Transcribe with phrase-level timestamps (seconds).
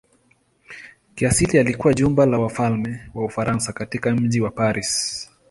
[1.15, 5.29] Kiasili ilikuwa jumba la wafalme wa Ufaransa katika mji wa Paris.